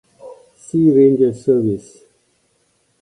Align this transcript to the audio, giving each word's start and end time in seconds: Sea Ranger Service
Sea 0.57 0.89
Ranger 0.95 1.31
Service 1.35 1.91